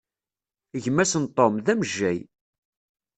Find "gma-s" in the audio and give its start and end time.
0.83-1.13